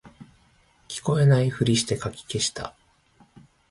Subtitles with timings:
[0.87, 2.75] 聞こえないふりしてかき消した